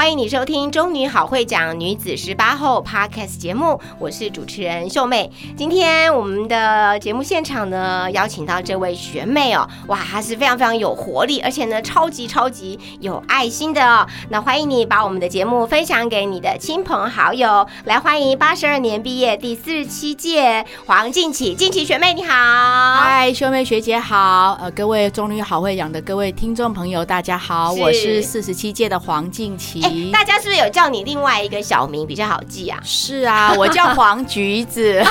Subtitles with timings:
[0.00, 5.30] 欢迎你收听《中女好会讲女子十八后》Podcast 节目，我是主持人秀妹。
[5.58, 14.06] 今天我们的节目现场呢，邀请到这位学妹哦，哇，她是非常非常有活力，而且呢，超级超级有爱心的哦。
[14.30, 22.32] 那欢迎你把我们的节目分享给你的亲朋好友，来欢迎八十二年毕业第四十七届黄静琪，静琪学妹你好。
[23.02, 29.84] 嗨，秀妹学姐好，呃，各位中女好会养的各位听众朋友，大家好，是我是四十七届的黄静琪。
[29.90, 32.78] 哎，大家是不是有叫你另外一个小名比较好记啊？
[32.84, 35.02] 是啊，我叫黄橘子，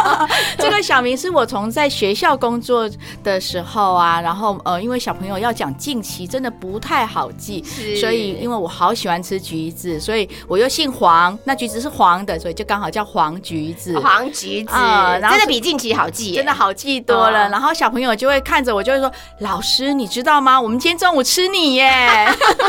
[0.58, 2.88] 这个小名是我从在学校工作
[3.24, 13.98] 的时候啊，然后呃，因为小朋友要讲近期真的不太好记，是所以因为我好喜欢吃橘子，所以我又姓黄，那橘子是黄的，所以就刚好叫黄橘子。
[14.00, 20.60] 黄橘子，啊然后真的比近期好记，真的好记多了，哦然后小朋友就会看着我，就会说：“老师，你知道吗？
[20.60, 22.28] 我们今天中午吃你耶！”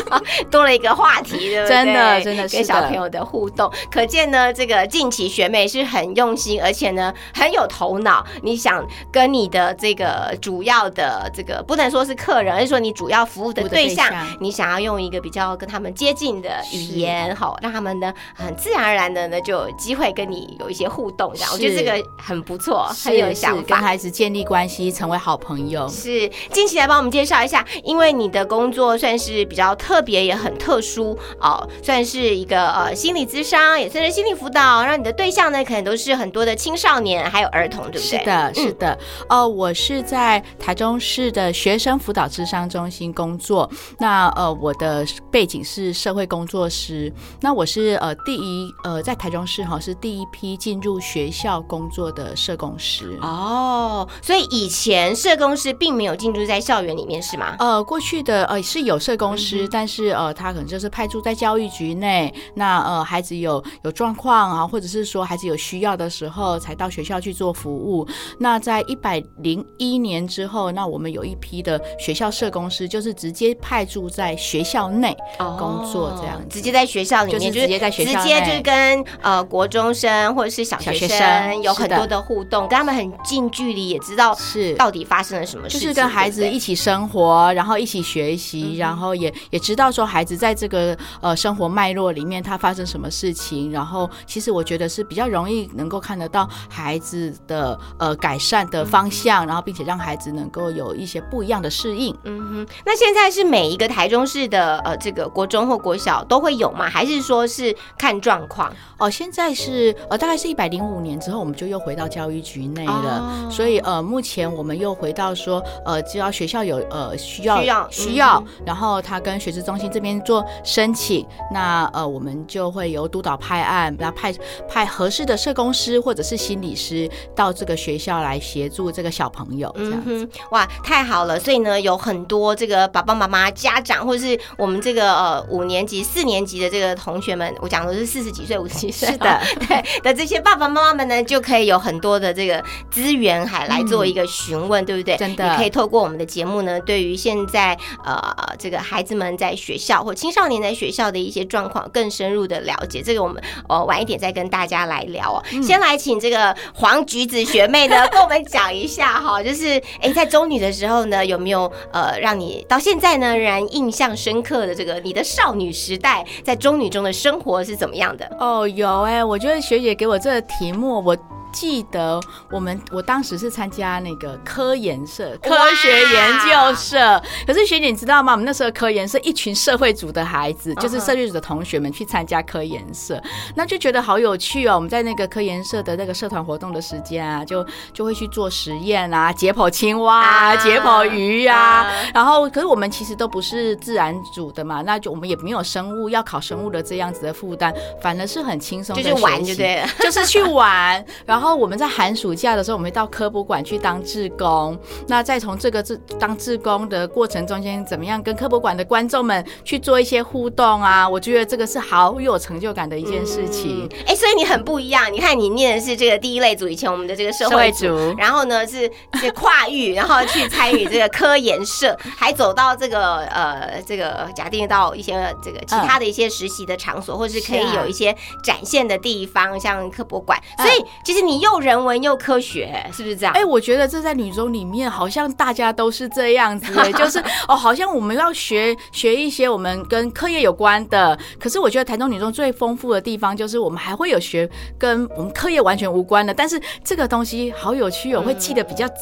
[0.49, 1.75] 多了一个话题，对不对？
[1.75, 8.25] 真的真的是跟小朋友的互动，可见呢，这个近期学妹是很用心，而且呢很有头脑。
[8.44, 23.87] 你想跟你的这个主要的这个不能说是客人，而是说你主要服务的对象，对象你想要用一个比较跟他们接近的语言，好让他们呢很自然而然的呢就有机会跟你有一些互动，这样我觉得这个很不错，很有想法跟。
[23.87, 25.87] 孩子建立关系，成为好朋友。
[25.87, 38.19] 是，近期来帮我们介绍一下，因为你的工作算是比较特别，也很特殊哦，算是一个呃心理咨商，也算是心理辅导，让你的对象呢可能都是很多的青少年还有儿童，对不对？
[38.19, 38.99] 是的，是的，
[39.30, 43.69] 呃，我是在台中市的学生辅导咨商中心工作。
[43.97, 47.11] 那呃，我的背景是社会工作师。
[47.39, 53.17] 那我是呃第一呃在台中市哈是第一批进入学校工作的社工师。
[53.21, 57.55] 哦，所以以前社工师并没有进驻在校园里面，是吗？
[57.59, 62.33] 呃，过去的呃是有社工师，嗯但是呃他可能就是派驻在教育局内。
[62.55, 68.05] 那呃孩子有有状况啊，或者是说孩子有需要的时候，才到学校去做服务。
[68.37, 75.15] 那在一百零一年之后，那我们有一批的学校社工师，就是直接派驻在学校内
[75.58, 82.17] 工作这样直接在学校里面，就是直接在学校直接就是跟呃国中生或者是小学生有很多的。
[82.17, 84.73] 互动，跟他们很近距离，也知道是。
[84.73, 102.16] 到底发生了什么事情，就是跟孩子一起生活，然后一起学嗯习，然后也也知道说孩子在这个呃生活脉络里面他发生什么事情，然后其实我觉得是比较容易能够看得到孩子的呃改善的方向，然后并且让孩子能够有一些不一样的适应。
[102.23, 106.89] 嗯哼，那现在是每一个台中市的呃这个国中或国小都会有吗？
[106.89, 108.72] 还是说是看状况？
[108.98, 113.20] 哦，现在是呃，大概是一百零五年之后，我们就又回到教育局内了。
[113.20, 121.06] 哦所以呃，目前我们又回到说，呃，只要学校有呃需要需要需要，嗯然后他跟学习中心这边做申请，
[121.51, 124.33] 那呃，我们就会由督导派案，然后派
[124.67, 129.97] 派合适的社工师或者是心理师到这个学校来协助这个小朋友这样子。
[130.06, 131.39] 嗯哼，哇，太好了！
[131.39, 145.18] 所以呢，有很多这个爸爸妈妈、家长，或者是我们这个呃五年级、四年级的这个同学们，我讲的是四十几岁、五十几岁，是的，对的这些爸爸妈妈们呢，就可以有很多的这个资源，还来做一个询问，对不对？
[145.18, 148.19] 真的你可以透过我们的节目呢，对于现在呃
[148.57, 153.02] 这个孩子们在学校或青少年在学校的一些状况，更深入的了解。
[153.02, 155.44] 这个我们呃晚一点再跟大家来聊哦。
[155.52, 168.30] 嗯先来请这个黄橘子学妹呢， 跟我们讲一下哈，就是哎在中女的时候呢，有没有呃让你到现在呢仍然印象深刻的这个你的少女时代在中女中的生活是怎么样的？
[168.40, 171.18] 哦，有哎、我觉得学姐给我这个题目，我。
[171.59, 172.19] 记得
[172.51, 177.19] 我们我当时是参加那个科研社、科学研究社。
[177.48, 178.33] 可是学姐你知道吗？
[178.33, 183.19] 我们那时候科研社一群社会组的孩子，就是社会组的同学们去参加科研社，
[183.56, 184.75] 那就觉得好有趣哦。
[184.75, 191.92] 我们在那个科研社的那个社团活动的时间啊，就就会去做实验啊，解剖青蛙啊，解剖鱼啊。
[192.13, 201.03] 然后，可是我们其实都不是自然组的嘛，那就我们也没有生物要考生物的这样子的负担，反而是很轻松，就是玩就对了，就是去玩。
[201.25, 204.78] 然后我们在寒暑假的时候，我们到科博馆去当志工。
[205.08, 211.08] 那再从这个志当志工的过程中间，怎么样跟科博馆的观众们去做一些互动啊？
[211.08, 213.90] 我觉得这个是好有成就感的一件事情。
[214.06, 215.12] 哎，所以你很不一样。
[215.12, 225.14] 你看，你念的是这个第一类组，以前我们的这个社会组，然后呢是是跨域，然后去参与这个科研社， 还走到这个呃这个假定到一些
[225.44, 230.42] 这个其他的一些实习的场所，或是可以有一些展现的地方，像科博馆。
[230.58, 233.33] 所以其实你又人文又科学，是不是这样？
[233.33, 241.18] 哎，我觉得这在女中里面好像大家都是这样子， 就是哦，好像我们要学学一些我们跟课业有关的。
[241.39, 248.88] 可是我觉得台中女中最丰富的地方，就是我们还会有学跟我们课业完全无关的，但是这个东西好有趣哦，会记得比较。
[248.88, 248.94] 毕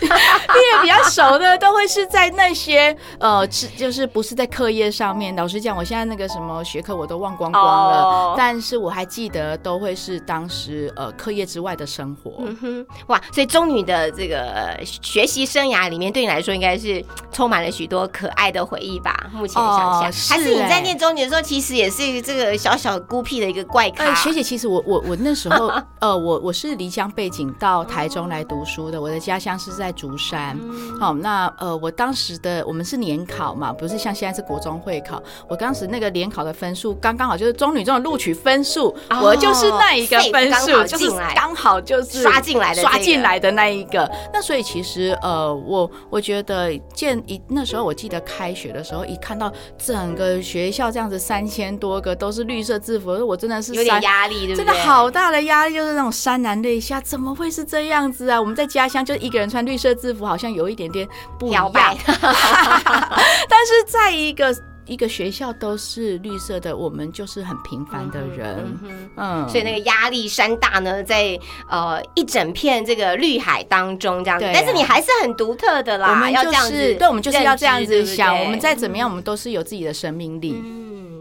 [0.06, 5.34] 业比较熟的都会是在那些呃，是就是不是在课业上面。
[5.36, 12.34] 老实讲，我现在那个什么学科我都忘光光了，但是我还记得都会是当时呃课业之外的生活。
[12.40, 13.20] 嗯哼，哇！
[13.32, 19.14] 所以中女的这个学习生涯里面，对你来说应该是充满了许多可爱的回忆吧？
[19.32, 24.14] 目前想想，还是你在念中女的时候，其实也是这个小小孤僻的一个怪咖。
[24.14, 29.85] 学姐，其实我我我那时候 呃，我我是离乡背景到台中来读书的，我的家乡是在。
[29.86, 30.58] 在竹山，
[30.98, 35.22] 好，那呃，我当时的我们是联考嘛，不是像现在是国中会考。
[35.48, 38.92] 我当时那个联考的分数刚刚好，就是中女中的录取分数，
[39.22, 44.10] 我就是那一个分数，就是刚好就是刷进来的刷进来的那一个。
[44.32, 58.40] 那所以其实呃，我我觉得见一那时候我记得开学的时候，一看到整个学校这样子三千多个都是绿色制服，我真的是有点压力，真的好大的压力，就是那种潸然泪下，怎么会是这样子啊？
[58.40, 59.75] 我们在家乡就一个人穿绿。
[59.76, 61.06] 绿色制服好像有一点点
[61.38, 64.56] 不一样， 但是在一个
[64.86, 68.78] 一个学校都是绿色的，我们就是很平凡的人，
[69.18, 71.38] 嗯，所以那个压力山大呢，在
[71.68, 74.40] 呃一整片这个绿海当中这样。
[74.40, 80.54] 子，但是你还是很独特的啦，我们要这样子，对，我们就是要这样子想，我们再怎么样，我们都是有自己的生命力。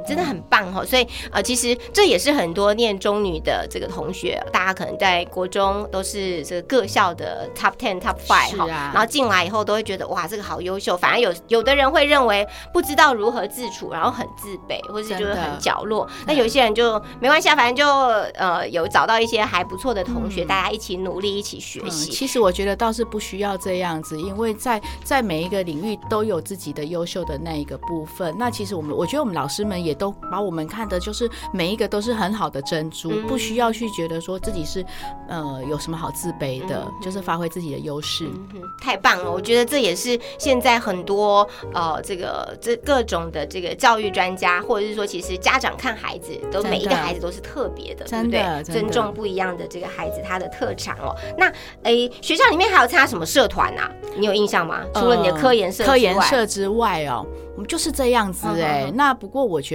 [0.08, 10.96] 真的很棒哈，所以呃，其实这也是很多念中女的这个同学，大家可能在国中都是这个各校的 top ten top five 哈，然后进来以后都会觉得哇，这个好优秀。
[10.96, 16.08] 反而有有的人会认为不知道如何自处，然后很自卑，或是就是很角落。
[16.28, 17.88] 那有些人就没关系啊，反正就
[18.36, 22.12] 呃有找到一些还不错的同学，大家一起努力，一起学习。
[22.12, 28.36] 其实我觉得倒是不需要这样子，因为在在每一个领域都有自己的优秀的那一个部分。
[28.38, 29.95] 那其实我们我觉得我们老师们也。
[29.96, 34.86] 都把我们看的，就是每一个都是很好的珍珠，不需要去觉得说自己是
[35.28, 38.26] 呃有什么好自卑的，就是发挥自己的优势。
[38.54, 48.64] 嗯太棒了，我觉得这也是现在很多呃这个这各种的这个教育专家，或者是说其实家长看孩子，都每一个孩子都是特别的，对不对？
[48.64, 51.16] 尊重不一样的这个孩子他的特长哦。
[51.38, 51.52] 那
[51.84, 53.90] 诶，学校里面还有参加什么社团啊？
[54.18, 54.82] 你有印象吗？
[54.94, 57.26] 除了你的科研社科研社之外哦。
[57.56, 59.75] 我们就是这样子哎，那不过我觉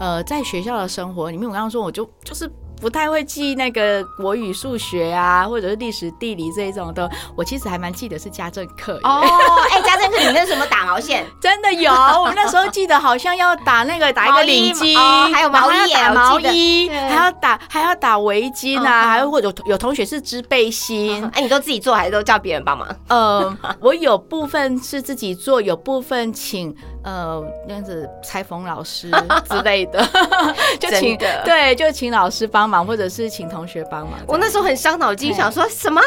[0.00, 2.50] 呃，在学校的生活里面，我刚刚说我就就是。
[2.80, 7.08] 不太会记那个国语、数学啊，或者是历史、地理这一种的。
[7.34, 9.22] 我其实还蛮记得是家政课哦。
[9.70, 11.24] 哎，家政课你那什么打毛线？
[11.40, 14.98] 真的有，我们那时候记得好像要打那个打一个领巾，
[15.32, 21.24] 还有毛衣，打毛衣，还要打还要打围巾啊，还有或者有同学是织背心。
[21.32, 22.86] 哎，你都自己做还是都叫别人帮忙？
[23.08, 29.10] 呃，我有部分是自己做，有部分请呃那样子裁缝老师
[29.50, 30.06] 之类的，
[30.80, 32.84] 就请对，就请老师帮忙。
[32.84, 36.00] 或者是请同学帮忙，我那时候很伤脑筋，想说什么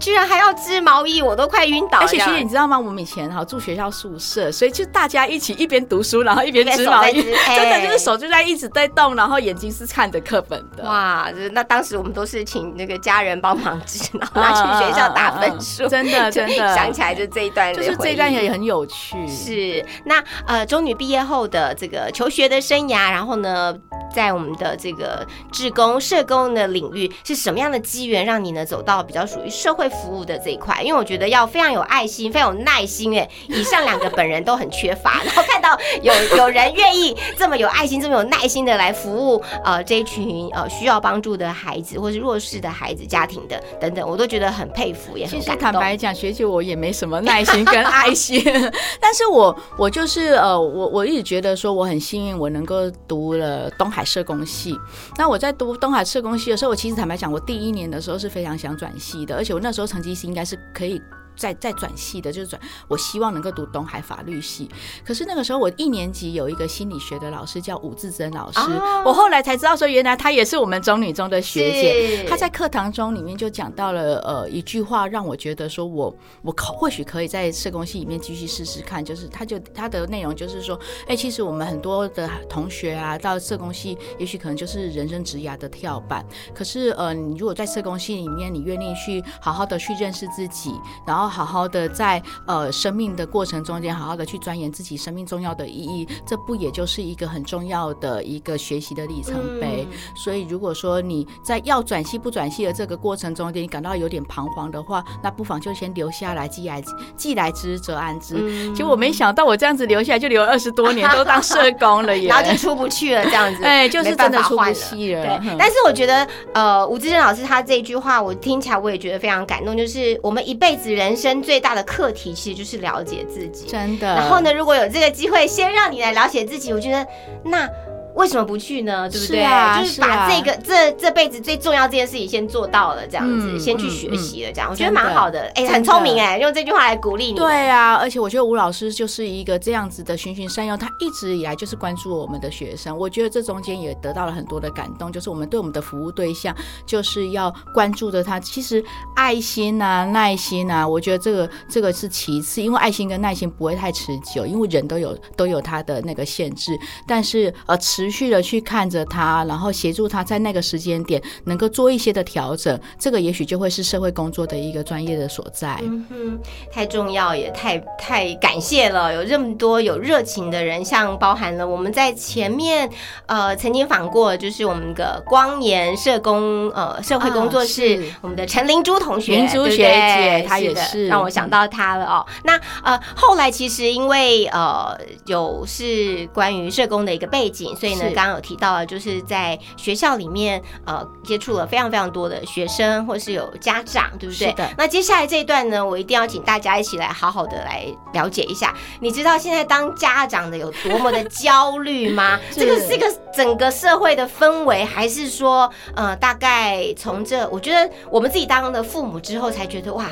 [0.00, 2.04] 居然还要织毛衣，我都快晕倒了。
[2.04, 2.78] 而且学姐，你知道吗？
[2.78, 7.22] 我们以前哈住学校宿舍，所以就大家一起一边读书，然后一边织毛衣，
[7.54, 10.82] 真的就是手就在一直在动，然后眼睛是看着课本的。
[10.84, 15.86] 哇，那当时我们都是请那个家人帮忙织，然后拿去学校打分数。
[15.88, 19.16] 真的真的，想起来就这一段，就是这一段也很有趣。
[19.28, 23.74] 是那呃，中女毕业后的这个求学的生涯，然后呢？
[24.14, 30.80] 在我们的这个志工、社工的领域，是什么样的机缘让你呢走到比较属于社会服务的这一块？
[30.84, 33.18] 因为我觉得要非常有爱心、非常有耐心。
[33.18, 45.72] 哎， 以上两个本人都很缺乏，然后看到有 有人愿意这么有爱心、这么有耐心的来服务呃这一群呃需要帮助的孩子，或是弱势的孩子家庭的等等，我都觉得很佩服，也很感动。
[45.72, 48.40] 坦白讲，学姐我也没什么耐心跟爱心，
[49.00, 54.78] 但是我我就是呃，我我一直觉得说我很幸运，我能够读了东海社工系。
[55.16, 61.00] 那我在读东海社工系的时候，我其实坦白讲，我第一年的时候是非常想转系的，而且我那时候成绩是应该是可以。
[61.36, 64.68] 再再转系的，就是转，我希望能够读东海法律系。
[65.04, 72.16] 可是那个时候，我一年级有一个心理学的老师叫吴志珍老师，哦我后来才知道说，原来她也是我们中女中的学姐。
[72.18, 79.04] 是她在课堂中里面就讲到了呃一句话，让我觉得说我我可或许可以在社工系里面继续试试看。
[79.04, 86.24] 就是她就她的内容就是说，哎、其实我们很多的同学啊，到社工系，也许可能就是人生职涯的跳板。
[86.54, 90.72] 可是呃，你如果在社工系里面，你愿意去好好的去认识自己，
[91.06, 99.86] 然后好好的在呃生命的过程中间，好好的去钻研自己生命重要的意义，这不也就是一个很重要的一个学习的里程碑？
[99.90, 106.82] 嗯所以，如果说你在要转系不转系的这个过程中间，你感到有点彷徨的话，那不妨就先留下来，既来
[107.16, 108.36] 既来之则安之。
[108.38, 112.28] 嗯结果没想到我这样子留下来，就留了二十多年，都当社工了耶。
[112.34, 123.66] 然后就出不去了，这样子， 哎就是真的出不去了对嗯，但是我觉得，呃，吴志珍老师他这一句话，我听起来我也觉得非常感动，就是我们一辈子人生最大的课题，其实就是了解自己。
[123.66, 124.06] 真的。
[124.06, 124.40] 然后？
[124.40, 127.06] 呢，如果有这个机会，先让你来了解自己，我觉得
[127.44, 127.68] 那。
[128.14, 129.08] 为什么不去呢？
[129.08, 129.36] 对不对？
[129.38, 135.40] 是啊就是把这个这这辈子最重要这件事情先做到了，这样子，嗯先去嗯学习了，这样、我觉得蛮好的。
[135.54, 137.34] 哎、真很聪明的哎、用这句话来鼓励你。
[137.34, 142.96] 对啊，而且我觉得吴老师就是一个这样子的循循善诱，他一直以来就是关注我们的学生。
[142.96, 146.54] 我觉得这中间也得到了很多的感动，就是我们对我们的服务对象
[146.86, 148.38] 就是要关注着他。
[148.38, 148.82] 其实
[149.16, 156.78] 爱心啊、耐心啊，我觉得这个这个是其次，因为爱心跟耐心不会太持久，因为人都有都有他的那个限制。
[157.06, 165.78] 但是呃，持续的去看着他，然后协助他在那个时间点能够做一些的调整，这个也许就会是社会工作的一个专业的所在。
[165.82, 166.38] 嗯哼，
[166.72, 172.88] 太重要也太太感谢了，有这么多有热情的人，像包含了我们在前面
[173.26, 182.26] 呃曾经访过，就是我们的光研社工呃社会工作室，啊我们的陈灵珠同学，灵珠学姐她也的是让我想到她了哦。
[182.44, 184.96] 那呃后来其实因为呃
[185.26, 194.48] 有是关于社工的一个背景，所以刚刚有提到了，就是在学校里面呃接触了非常非常多的学生，或是有家长，对不对？
[194.48, 198.74] 是的那接下来这一段呢，我一定要请大家一起来好好的来了解一下。
[199.00, 202.38] 你知道现在当家长的有多么的焦虑吗？
[202.52, 210.06] 这个是一个整个社会的氛围，还是说，呃，大概从这，我觉得我们自己当了父母之后，才觉得哇。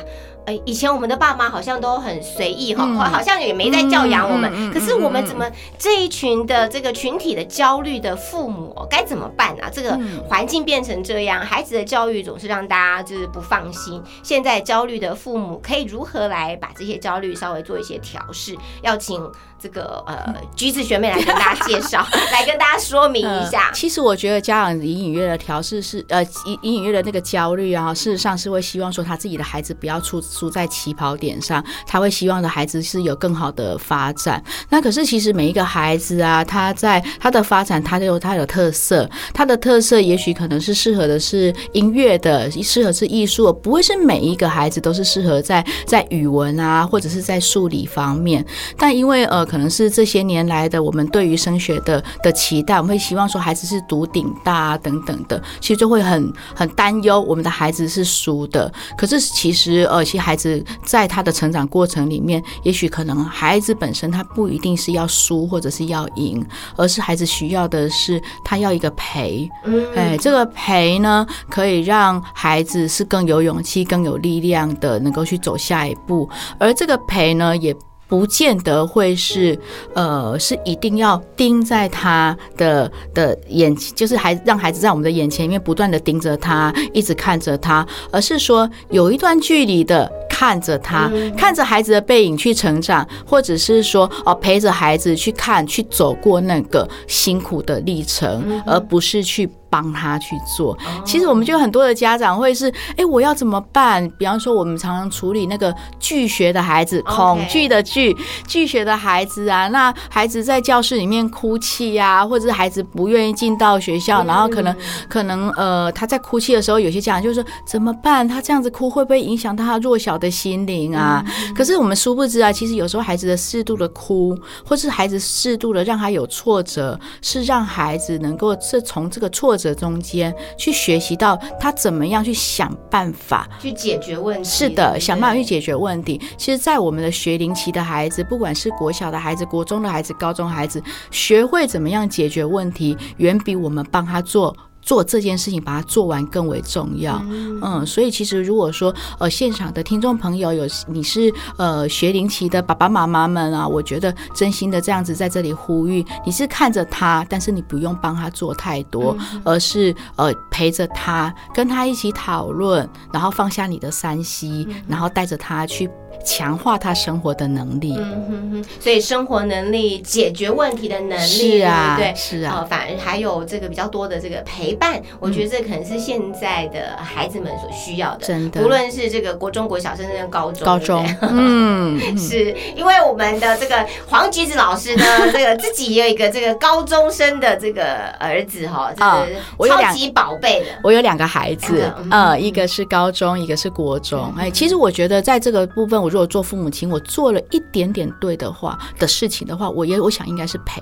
[0.45, 4.51] 哎，以前我们的爸妈好像都很随意哈，嗯好像也没在教养我们。
[4.51, 5.49] 嗯嗯嗯可是我们怎么
[5.79, 9.69] 这一群的这个群体的焦虑的父母哦该怎么办啊？
[9.71, 14.01] 这个嗯环境变成这样，孩子的教育总是让大家就是不放心。
[14.23, 18.55] 现在焦虑的父母可以如何来把这些焦虑稍微做一些调试？
[18.81, 19.19] 要请
[19.63, 23.71] 这个呃橘子学妹来跟大家介绍， 来跟大家说明一下。
[23.73, 34.43] 其实我觉得家长隐隐约的调试是呃隐隐隐约的那个焦虑啊，事实上是会希望说他自己的孩子不要出输在起跑点上，他会希望的孩子是有更好的发展。
[34.67, 48.45] 那可是其实每一个孩子啊，他在他的发展，他都有他有特色，他的特色也许可能是适合的是音乐的，适合是艺术，不会是每一个孩子都是适合在在语文啊或者是在数理方面。
[48.77, 58.73] 但因为呃，可能是这些年来的我们对于升学的的期待，我们会希望说孩子是读顶大啊等等的，其实就会很很担忧我们的孩子是输的。
[58.97, 66.43] 可是其实呃，其实孩子在他的成长过程里面，也许可能孩子本身他不一定是要输或者是要赢，
[66.75, 69.47] 而是孩子需要的是他要一个陪。
[69.65, 76.27] 嗯哎，这个陪呢，可以让孩子是更有勇气、更有力量的，能够去走下一步。
[76.57, 77.75] 而这个陪呢，也
[78.13, 79.57] 不见得会是
[79.95, 99.49] 呃，是一定要盯在他的的眼，就是孩让孩子在我们的眼前里面不断的盯着他，一直看着他，而是说有一段距离的看着他，看着孩子的背影去成长，或者是说哦陪着孩子去看去走过那个辛苦的历程，而不是去。
[99.73, 100.77] 帮他去做。
[101.03, 104.07] 其实我们就很多的家长会是，哎，我要怎么办？
[104.19, 108.15] 比方说，我们常常处理那个拒学的孩子，恐惧的拒，
[108.47, 114.75] 拒学的孩子啊，那孩子在教室里面哭泣呀，或者是孩子不愿意进到学校，然后可能
[115.09, 118.27] 可能呃他在哭泣的时候，有些家长就说怎么办？
[118.27, 121.25] 他这样子哭会不会影响到他弱小的心灵啊？
[121.55, 134.49] 可是我们殊不知啊，其实有时候孩子的适度的哭，或是孩子适度的让他有挫折，是让孩子能够是从这个挫折中间去学习到他怎么样去想办法去解决问题。
[134.49, 136.19] 是的，想办法去解决问题。
[136.35, 144.55] 其实，在我们的学龄期的孩子，不管是国小的孩子、国中的孩子、高中孩子，学会怎么样解决问题，远比我们帮他做。
[144.83, 147.19] 做这件事情，把它做完更为重要。
[147.29, 165.89] 嗯，所以其实如果说呃，现场的听众朋友有你是呃学龄期的爸爸妈妈们啊，我觉得真心的这样子在这里呼吁，你是看着他，但是你不用帮他做太多，而是呃陪着他，跟他一起讨论，然后放下你的三息，然后带着他去。
[166.23, 185.03] 强化他生活的能力，嗯哼哼，所以生活能力、解决问题的能力，是啊，对，是啊，反而还有这个比较多的这个陪伴，我觉得这可能是现在的孩子们所需要的，真的，无论是这个国中、国小，甚至高中，高中， 嗯，是因为我们的这个黄橘子老师呢，
[185.33, 196.12] 这个自己也有一个这个高中生的这个儿子哈，是超级宝贝的，我有两个孩子，呃，一个是高中，一个是国中，哎，其实我觉得在这个部分我。
[196.13, 200.79] 如果做父母亲，我做了一点点对的话的事情的话，我也我想应该是陪，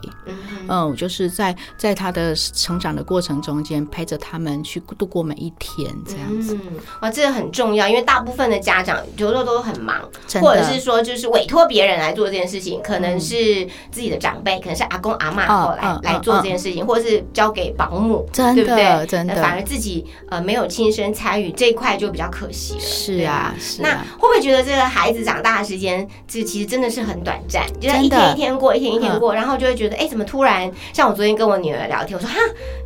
[0.68, 6.58] 嗯，就是在在他的成长的过程中间陪着他们去度过每一天，这样子，
[7.00, 10.02] 哇，这个很重要，因为大部分的家长有时候都很忙，
[10.42, 19.06] 或者是说就是委托别人来做这件事情，可能是自己的长辈，可能是阿公阿妈来来做这件事情，或者是交给保姆，对不对？
[19.08, 22.82] 真的，反而自己呃没有亲身参与这一块就比较可惜了。
[22.82, 25.21] 是啊，是那会不会觉得这个孩子？
[25.24, 30.72] 长大的时间，这其实真的是很短暂，就在一天一天过，一天一天过，然后就会觉得，哎，怎么突然？
[30.94, 32.36] 像我昨天跟我女儿聊天，我说，哈，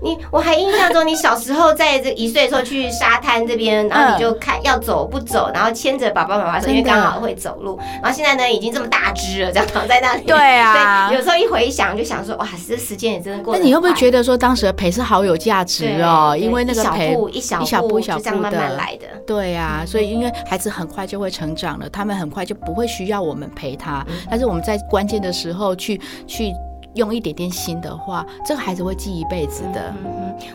[0.04, 7.80] 你我还印象中你小时候在这一岁的时候去沙滩这边，然后你就看要走不走，然后牵着爸爸妈妈手，因为刚好会走路。
[8.02, 10.24] 然后现在呢，已经这么大只了，这样躺在那里。
[10.26, 13.56] 对啊，有时候一回想，就想说，哇，这时间也真的过。
[13.58, 16.36] 那你会不会觉得说，当时的陪是好有价值哦？
[16.38, 19.08] 因为那个陪一小步一小步这样慢慢来的。
[19.26, 22.25] 对啊，所以因为孩子很快就会成长了，他们很。
[22.26, 26.52] 很快就不会需要我们陪他，但是我们在关键的时候去去。
[26.96, 29.94] 用一点点心的话，这个孩子会记一辈子的。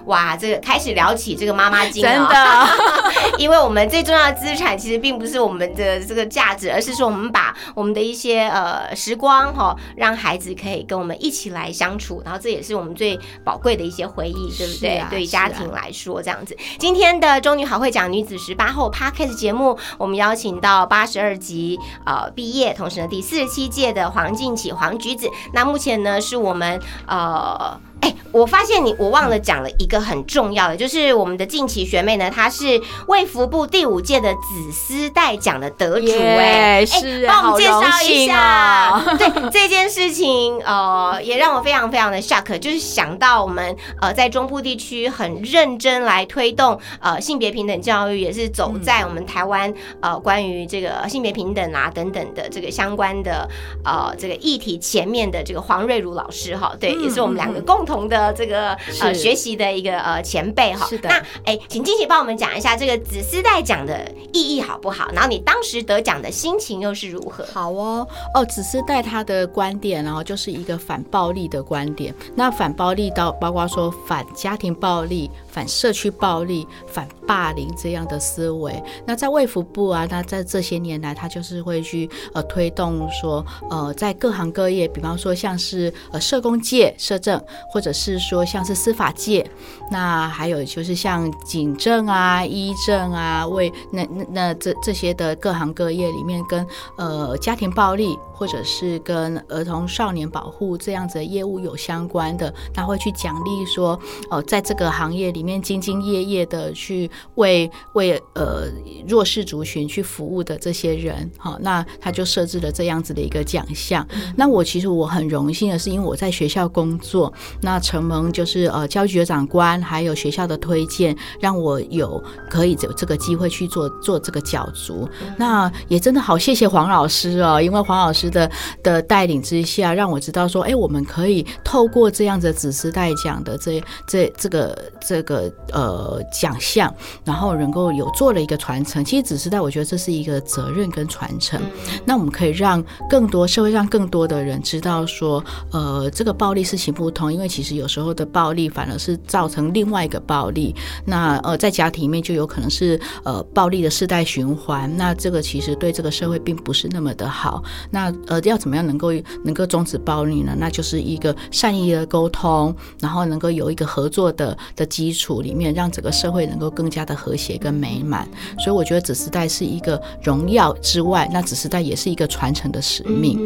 [0.07, 2.69] 哇，这个开始聊起这个妈妈经，真的，
[3.39, 15.03] 因为我们最重要的资产其实并不是我们的这个价值，而是说我们把我们的一些呃时光哈，让孩子可以跟我们一起来相处，然后这也是我们最宝贵的一些回忆，对不对？
[15.11, 16.57] 对家庭来说，这样子。
[16.79, 25.29] 今天的中女好会讲女子十八后 Podcast 节目，我们邀请到八十二级呃毕业，同时呢第四十七届的黄静启黄橘子。
[25.53, 26.21] 那目前呢？
[26.30, 27.81] 是是我们呃。
[28.01, 39.03] 哎，我发现你，我忘了讲了一个很重要的，就是我们的近期学妹呢，她是卫福部第五届的紫丝带奖的得主，哎，是，帮我们介绍一下。
[39.19, 53.47] 对这件事情，呃，也让我非常非常的 shock，就是想到我们呃在中部地区很认真来推动呃性别平等教育，也是走在我们台湾呃关于这个性别平等啊等等的这个相关的
[53.85, 57.85] 呃这个议题前面的这个黄瑞如老师哈，对，也是我们两个共。
[57.90, 61.09] 同的这个呃学习的一个呃前辈哈，是的。
[61.09, 65.09] 那哎，请金姐帮我们讲一下这个紫丝带奖的意义好不好？
[65.13, 67.47] 然后你当时得奖的心情又是如何？
[67.53, 72.15] 好哦，哦，紫丝带他的观点，然后就是一个反暴力的观点。
[72.35, 75.31] 那反暴力到包括说反家庭暴力。
[75.53, 87.41] 反社区暴力、反霸凌这样的思维，那在卫福部啊，那在这些年来，他就是会去呃推动说，呃，在各行各业，比方说像是呃社工界、社政，
[87.71, 89.49] 或者是说像是司法界，
[89.93, 96.67] 那还有就是像警政啊、医政啊，为那那那这这些的各行各业里面，跟
[96.97, 104.01] 呃家庭暴力或者是跟儿童少年保护这样子的业务有相关的，他会去奖励说，
[104.31, 105.43] 哦，在这个行业里。
[105.43, 108.69] 面兢兢业业的去为为呃
[109.05, 114.07] 弱势族群去服务的这些人，好，那他就设置了这样子的一个奖项。
[114.37, 125.09] 那我其实我很荣幸的是，因为我在学校工作，那承蒙就是呃教育局的长官还有学校的推荐，让我有可以有这个机会去做做这个角逐。
[125.37, 128.51] 那也真的好谢谢黄老师哦，因为黄老师师的
[128.83, 139.05] 的带领之下，让我知道说，哎，我们可以透过这样子子时代奖的这这这个这个呃奖项，然后能够有做了一个传承。
[139.05, 141.61] 其实子时代，我觉得这是一个责任跟传承。
[142.05, 150.75] 那我们可以让更多社会上更多的人知道说，呃，这个暴力是行不通，因为其实有时候的暴力反而是造成另外一个暴力。
[151.05, 154.91] 那呃，在家庭里面就有可能是呃暴力的世代循环。
[154.97, 157.63] 那这个其实对这个社会并不是那么的好。
[157.91, 159.13] 那呃，要怎么样能够
[159.45, 160.55] 能够终止暴力呢？
[160.59, 168.29] 那就是一个善意的沟通，然后能够有一个合作的的基础里面，让整个社会能够更加的和谐跟美满。
[168.59, 173.39] 所以我觉得子时代是一个荣耀之外，那子时代也是一个传承的使命。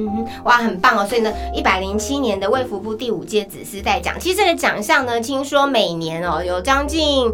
[0.45, 1.07] 哇，很棒哦！
[1.07, 7.33] 所以呢，一百零七年的卫福部第五届子时代奖，其实这个奖项呢，听说每年哦有将近。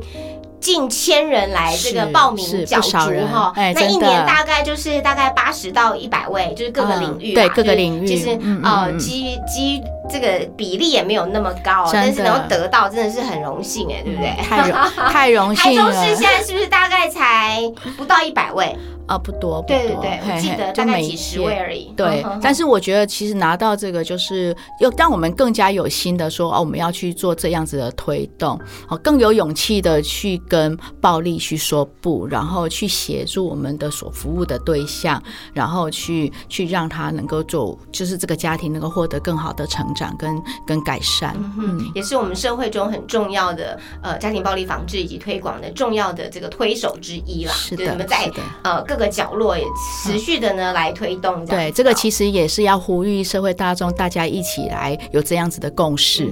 [0.60, 2.98] 近千人来这个报名角逐
[3.32, 14.36] 哈，那一年大概就是大概八十到一百位，就是各个领域，对各个领域，其实呃，基基这个比例也没有那么高，但是能够得到真的是很荣幸哎，对不对？
[14.44, 15.90] 太荣太荣幸了。
[15.90, 17.62] 台中市现在是不是大概才
[17.96, 18.76] 不到一百位？
[19.10, 21.92] 啊，不多，对对对，我记得大概几十位而已。
[21.96, 28.56] 对，但是我觉得其实拿到这个，就是又让我们更加有心的说，哦，我们要去做这样子的推动，
[28.88, 35.20] 哦，更有勇气的去跟暴力去说不，然后去协助我们的所服务的对象，
[35.52, 41.34] 然后去去让他能够做，就是这个家庭能够获得更好的成长跟跟改善。
[41.58, 47.52] 嗯，也是我们社会中很重要的呃家庭暴力防治以及推广的重要的这个推手之一啦。
[47.52, 48.30] 是的，你们在
[48.62, 48.99] 呃各。
[49.00, 49.64] 个角落也
[50.04, 56.30] 持续的呢来推动，对这个其实也是要呼吁社会大众大家一起来有这样子的共识，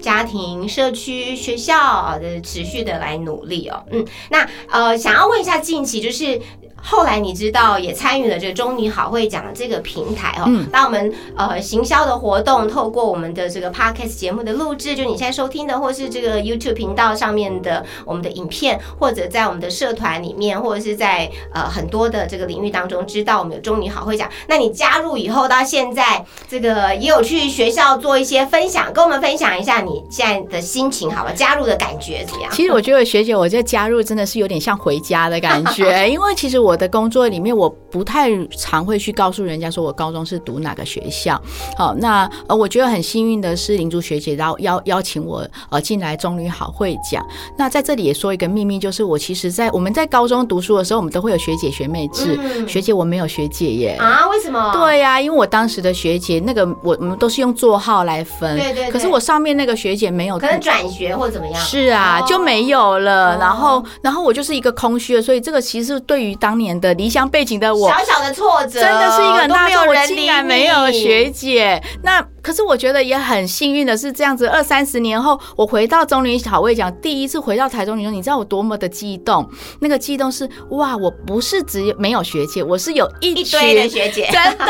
[0.00, 3.82] 家庭、社区、学校的持续的来努力哦。
[3.90, 6.38] 嗯，那呃想要问一下近期就是。
[6.82, 24.28] 后来你知道也参与了这个中女好会讲的这个平台哦，那我们呃行销的活动，透过我们的这个 podcast 节目的录制，就你现在收听的，或是这个 YouTube 频道上面的我们的影片，或者在我们的社团里面，或者是在呃很多的这个领域当中，知道我们有中女好会讲。
[24.48, 31.32] 那你加入以后到现在，这个也有去学校做一些分享，跟我们分享一下你现在的心情，好吧？
[31.32, 32.50] 加入的感觉怎么样？
[32.52, 36.69] 其实我觉得学姐，我觉得加入真的是有点像回家的感觉， 因为其实我。
[36.70, 41.40] 我的工作里面，我不太常会去告诉人家说我高中是读哪个学校。
[41.76, 47.26] 好，那呃，我觉得很幸运的是，林珠学姐然后邀邀请我呃进来中女好会讲。
[47.58, 52.38] 那在这里也说一个秘密，就是我其实，在我们在高中读书的时候，我们都会有学姐学妹制。
[52.68, 54.28] 学姐我没有学姐耶啊？
[54.28, 54.70] 为什么？
[54.72, 58.56] 对呀，因为我当时的学姐那个我我们都是用座号来分。
[58.56, 58.88] 对对。
[58.92, 61.60] 可是我上面那个学姐没有，可能转学或怎么样。
[61.60, 63.36] 是啊，就没有了。
[63.38, 69.88] 然后然后我就是一个空虚的，所以这个其实对于当年的离乡背景的我，小小的挫折，真的是一个很大的。
[69.88, 72.24] 我竟然没有学姐，那。
[72.50, 79.48] 可是我觉得也很幸运的是，这样子二三十年后，我回到中林好会讲，第一次回到台中女中，你知道我多么的激动？
[79.78, 84.66] 那个激动是哇，我不是只有没有学姐，我是有一群的学姐，真的，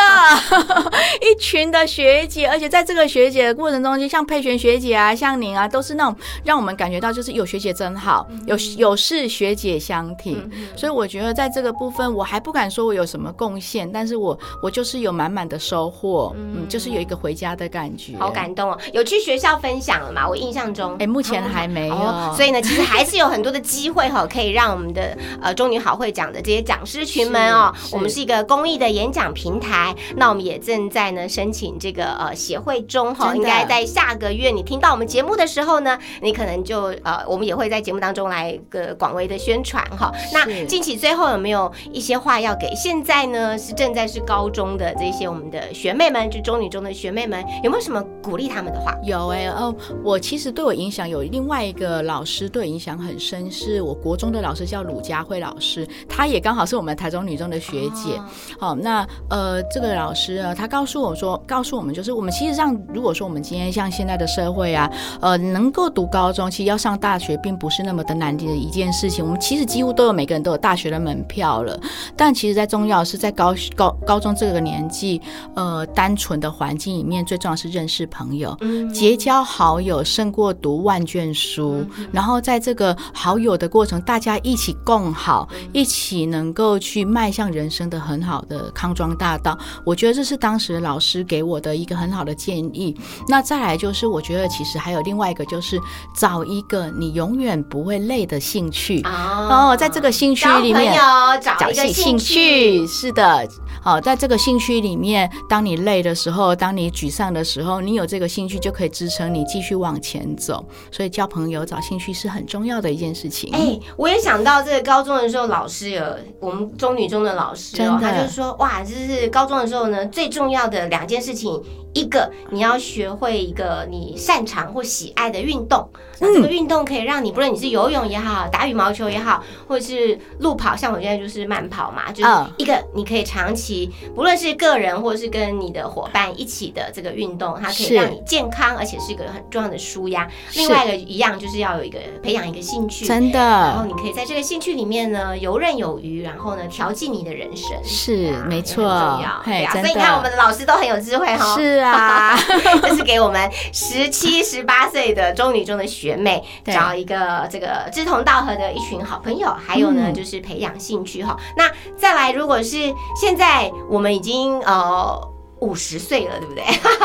[1.26, 6.14] 一群的学姐，而且在这个学姐的过程中，就像佩璇学姐啊，像您啊，都是那种
[6.44, 10.50] 让我们感觉到就是有学姐真好，有有事学姐相挺。
[10.76, 17.56] 所以我觉得在这个部分，我还不敢说我有什么贡献，但是我我就是有满满的收获，嗯，就是有一个回家。
[17.56, 18.78] 的感觉好感动哦！
[18.92, 20.28] 有去学校分享了吗？
[20.28, 22.34] 我印象中，哎，目前还没有。
[22.34, 29.94] 所以呢，其实还是有很多的机会哈，可以让我们的呃中女好会讲的这些讲师群们哦，我们是一个公益的演讲平台。
[30.16, 40.12] 那我们也正在呢申请这个呃协会中哈，应该在下个月你听到我们节目的时候呢，你可能就呃，我们也会在节目当中来个广为的宣传哈。
[40.32, 47.44] 那近期最后有没有一些话要给现在呢是正在是高中的这些我们的学妹们，就中女中的学妹们？
[47.62, 48.96] 有没有什么鼓励他们的话？
[49.02, 58.20] 有哎，哦，我其实对我影响有另外一个老师对我影响很深，是我国中的老师叫鲁佳慧老师，她也刚好是我们台中女中的学姐。
[58.58, 69.24] 好，那呃，这个老师啊，他告诉我说，告诉我们就是我们其实上，如果说我们今天像现在的社会啊，呃，能够读高中，其实要上大学并不是那么的难的一件事情。
[69.24, 71.78] 我们其实几乎都有每个人都有大学的门票了，
[72.16, 75.20] 但其实，在重要是在高高高中这个年纪，
[75.56, 77.39] 呃，单纯的环境里面最。
[77.40, 78.56] 重要是认识朋友，
[78.92, 81.84] 结交好友胜过读万卷书。
[82.12, 89.58] 然后在这个好友的过程，大家一起共好，一起能够去迈向人生的很好的康庄大道。
[89.84, 92.94] 我觉得这是当时老师给我的一个很好的建议。
[93.26, 95.80] 那再来就是，我觉得其实还有另外一个，就是
[96.14, 100.94] 找一个你永远不会累的兴趣哦，在这个兴趣里面
[101.40, 103.48] 找一个兴趣，是的。
[103.82, 110.64] 好，在这个兴趣里面，当你累的时候，当你沮丧的时候，你有这个兴趣就可以支撑你继续往前走。
[110.90, 113.50] 所以交朋友、找兴趣是很重要的一件事情。
[113.54, 116.04] 哎、我也想到这个高中的时候，老师有
[116.38, 121.50] 我们中女中的老师哦，他就说哇，就是高中的时候呢，最重要的两件事情，
[121.92, 132.50] 一个你要学会一个你擅长或喜爱的运动，那这个运动可以让你，不论你是游泳也好，打羽毛球也好，或者是路跑，像我现在就是慢跑嘛，就是嗯。
[132.58, 140.28] 一个你可以长期，不论是个人或是跟你的伙伴一起的这个运动，它可以让你健康，而且是一个很重要的舒压。
[140.54, 143.38] 另外一个一样就是要有一个培养一个兴趣，真的。
[143.38, 151.56] 然后你可以在这个兴趣里面呢游刃有余，然后呢调剂你的人生，是啊没错重要，对啊，所以你看我们的老师都很有智慧哈、哦。
[151.56, 152.36] 是啊，
[152.82, 161.36] 这是给我们十七、十八岁的中女中的学妹找一个这个志同道合的一群好朋友，还有呢嗯就是培养兴趣哈。
[161.56, 165.28] 那再来，如果是现在我们已经呃
[165.60, 166.64] 五十岁了，对不对？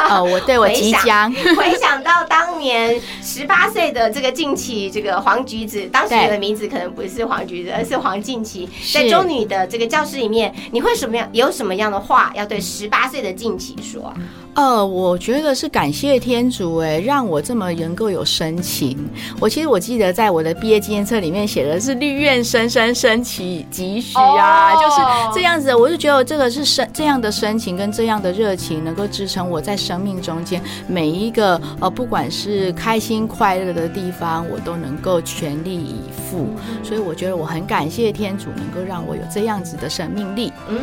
[0.09, 8.69] 哦，我对我即将 回想到当年十八岁的这个近期，这个黄橘子，当时你的名字可能不是黄橘子，而是黄近期。
[8.93, 14.15] 在中女的这个教室里面，你会什么样有什么样的话要对十八岁的近期说啊？
[14.55, 18.97] 呃，我觉得是感谢天主，哎，让我这么能够有深情。
[19.37, 25.01] 我其实我记得在我的毕业纪念册里面写的是“绿愿深深深起几许”啊，哦就是
[25.35, 25.75] 这样子。
[25.75, 35.95] 我就觉得这个是深这样的深情跟这样的热情，能够支撑我在生命中间每一个呃，不管是开心快乐的地方，我都能够全力以
[36.29, 36.47] 赴。
[36.81, 40.53] 所以我觉得我很感谢天主，能够让我有这样子的生命力。
[40.69, 40.77] 嗯，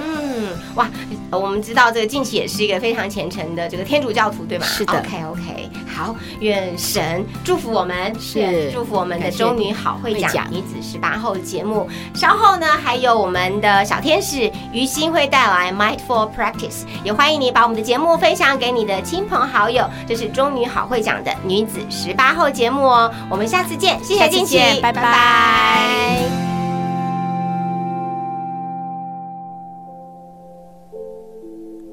[0.75, 0.91] 哇，
[1.31, 4.67] 呃我们知道这个近期也是一个非常虔诚的这个天主教徒，对吗？
[4.67, 11.89] 是的 OK OK，好，愿神祝福我们，是愿祝福我们的中女好会讲女子十八后节目。
[12.15, 19.89] 稍后呢，还有我们的小天使于心会带来 Mindful Practice，也欢迎你把我们的节目分享给你的亲朋好友。
[20.07, 26.42] 这是中女好会讲的女子十八后节目哦，我们下次见，谢谢下次近期见，拜拜拜拜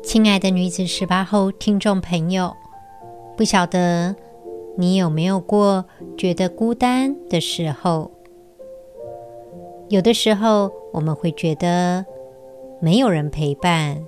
[0.09, 2.57] 亲爱的女子十八后听众朋友，
[3.37, 4.15] 不晓得
[4.75, 5.85] 你有没有过
[6.17, 8.09] 觉得孤单的时候？
[9.87, 12.03] 有的时候我们会觉得
[12.81, 14.03] 没有人陪伴，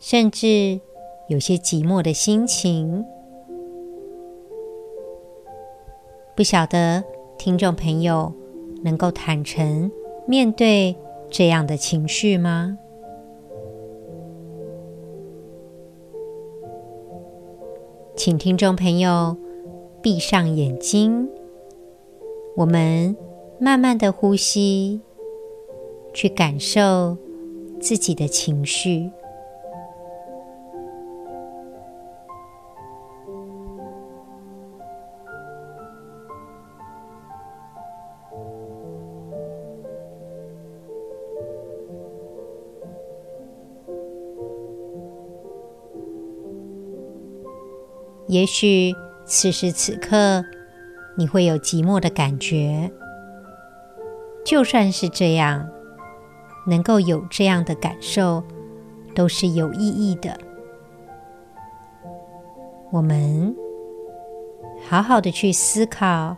[0.00, 0.80] 甚至
[1.28, 3.04] 有些寂寞的心情。
[6.34, 7.04] 不晓得
[7.38, 8.34] 听众朋友
[8.82, 9.88] 能够坦诚
[10.26, 10.96] 面对
[11.30, 12.76] 这样的情绪吗？
[18.22, 19.34] 请听众朋友
[20.02, 21.26] 闭上眼睛，
[22.54, 23.16] 我们
[23.58, 25.00] 慢慢的呼吸，
[26.12, 27.16] 去感受
[27.80, 29.10] 自己的情绪。
[48.30, 50.44] 也许此时此刻
[51.16, 52.88] 你会有寂寞的感觉，
[54.44, 55.68] 就算是这样，
[56.64, 58.44] 能够有这样的感受，
[59.16, 60.38] 都是有意义的。
[62.92, 63.52] 我们
[64.88, 66.36] 好好的去思考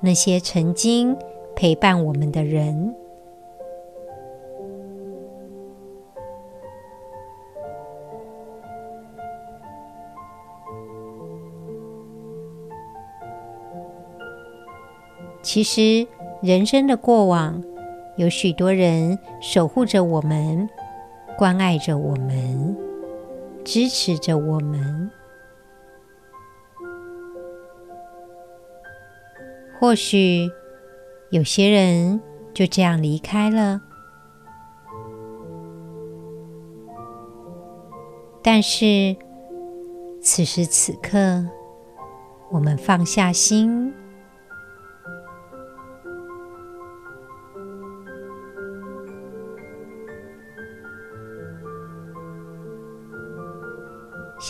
[0.00, 1.16] 那些曾经
[1.54, 2.92] 陪伴我们的人。
[15.52, 16.06] 其实，
[16.40, 17.62] 人生的过往，
[18.16, 20.66] 有许多人守护着我们，
[21.36, 22.74] 关爱着我们，
[23.62, 25.10] 支持着我们。
[29.78, 30.50] 或许
[31.30, 32.18] 有些人
[32.54, 33.78] 就这样离开了，
[38.42, 39.14] 但是
[40.22, 41.46] 此时此刻，
[42.50, 43.92] 我们放下心。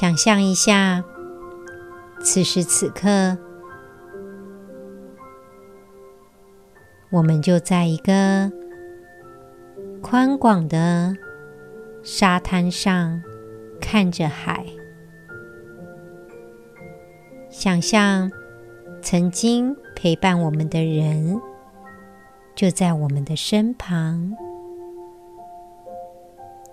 [0.03, 1.05] 想象一下，
[2.25, 3.38] 此时此刻，
[7.12, 8.51] 我们就在一个
[10.03, 11.17] 宽广的
[12.03, 13.23] 沙滩上，
[13.81, 14.67] 看着海。
[17.49, 18.29] 想象
[19.01, 21.41] 曾经陪伴我们的人，
[22.57, 24.37] 就在我们的身旁。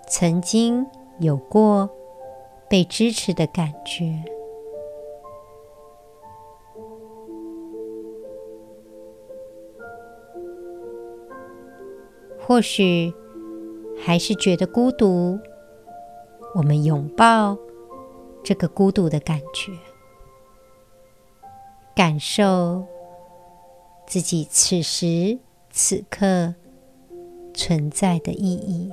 [0.08, 0.84] 曾经
[1.20, 1.88] 有过
[2.70, 4.24] 被支持的感觉。
[12.40, 13.14] 或许
[13.98, 15.38] 还是觉得孤独，
[16.56, 17.58] 我们拥抱
[18.44, 19.72] 这个孤独的感觉，
[21.96, 22.84] 感受
[24.08, 25.38] 自己此时
[25.70, 26.56] 此刻
[27.54, 28.90] 存在的意义。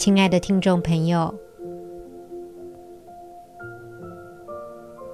[0.00, 1.34] 亲爱的听众朋友。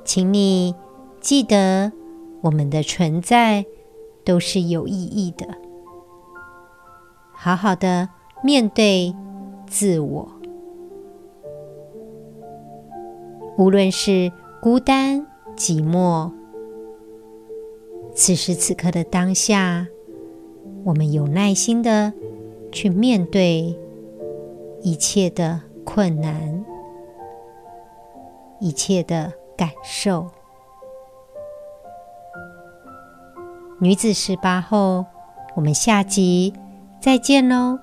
[0.05, 0.77] 请你
[1.21, 1.91] 记得，
[2.41, 3.67] 我们的存在
[4.25, 5.45] 都是有意义的。
[7.35, 8.11] 好好的
[8.45, 9.13] 面对
[9.67, 10.29] 自我，
[13.59, 14.31] 无论是
[14.63, 16.31] 孤单、寂寞，
[18.15, 19.89] 此时此刻的当下，
[20.85, 22.13] 我们有耐心的
[22.71, 23.77] 去面对
[24.87, 26.65] 一切的困难，
[28.61, 29.33] 一切的。
[29.57, 30.31] 感受，
[33.81, 35.07] 女子十八后，
[35.55, 36.53] 我们下集
[37.01, 37.79] 再见喽。